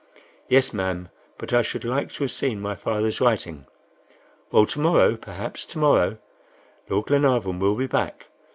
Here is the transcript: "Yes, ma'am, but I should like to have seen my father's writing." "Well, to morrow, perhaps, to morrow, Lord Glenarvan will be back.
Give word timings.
"Yes, 0.47 0.73
ma'am, 0.73 1.09
but 1.37 1.53
I 1.53 1.61
should 1.61 1.83
like 1.83 2.11
to 2.13 2.23
have 2.23 2.31
seen 2.31 2.59
my 2.59 2.73
father's 2.73 3.21
writing." 3.21 3.67
"Well, 4.49 4.65
to 4.65 4.79
morrow, 4.79 5.15
perhaps, 5.15 5.63
to 5.67 5.77
morrow, 5.77 6.17
Lord 6.89 7.05
Glenarvan 7.05 7.59
will 7.59 7.75
be 7.75 7.85
back. 7.85 8.25